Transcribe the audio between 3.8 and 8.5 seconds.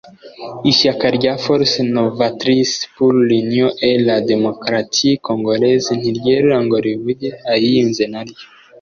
et la Democratie Congolaise ntiryerura ngo rivuge ayiyunze naryo